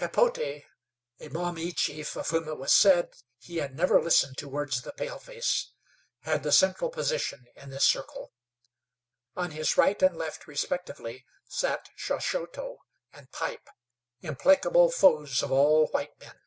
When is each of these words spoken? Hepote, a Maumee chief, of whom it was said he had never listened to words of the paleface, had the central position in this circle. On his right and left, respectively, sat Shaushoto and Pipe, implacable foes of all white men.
Hepote, 0.00 0.64
a 1.20 1.28
Maumee 1.28 1.70
chief, 1.70 2.16
of 2.16 2.30
whom 2.30 2.48
it 2.48 2.58
was 2.58 2.74
said 2.74 3.14
he 3.38 3.58
had 3.58 3.76
never 3.76 4.02
listened 4.02 4.36
to 4.38 4.48
words 4.48 4.78
of 4.78 4.82
the 4.82 4.92
paleface, 4.92 5.70
had 6.22 6.42
the 6.42 6.50
central 6.50 6.90
position 6.90 7.46
in 7.54 7.70
this 7.70 7.84
circle. 7.84 8.32
On 9.36 9.52
his 9.52 9.76
right 9.76 10.02
and 10.02 10.16
left, 10.16 10.48
respectively, 10.48 11.24
sat 11.46 11.90
Shaushoto 11.96 12.78
and 13.12 13.30
Pipe, 13.30 13.68
implacable 14.22 14.90
foes 14.90 15.40
of 15.40 15.52
all 15.52 15.86
white 15.86 16.18
men. 16.18 16.40